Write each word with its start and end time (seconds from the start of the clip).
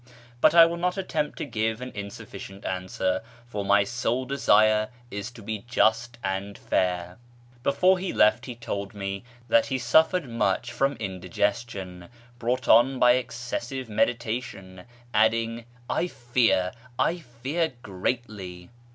But 0.41 0.55
I 0.55 0.65
will 0.65 0.77
not 0.77 0.97
attempt 0.97 1.37
to 1.37 1.45
give 1.45 1.79
an 1.79 1.91
insufficient 1.93 2.65
answer, 2.65 3.21
for 3.45 3.63
my 3.63 3.83
sole 3.83 4.25
desire 4.25 4.89
is 5.11 5.29
to 5.29 5.43
be 5.43 5.59
just 5.59 6.17
and 6.23 6.57
fair." 6.57 7.19
Before 7.61 7.99
he 7.99 8.11
left 8.11 8.47
he 8.47 8.55
told 8.55 8.95
me 8.95 9.23
that 9.47 9.67
he 9.67 9.77
suffered 9.77 10.27
much 10.27 10.71
from 10.71 10.93
KIRMAn 10.95 11.21
SOCIE 11.21 11.29
TV 11.29 11.35
471 11.37 12.01
indigestion, 12.01 12.09
brought 12.39 12.67
on 12.67 12.97
by 12.97 13.11
excessive 13.11 13.89
meditation, 13.89 14.85
adding," 15.13 15.65
I 15.87 16.07
fear, 16.07 16.71
I 16.97 17.19
fear 17.19 17.73
greatly." 17.83 18.71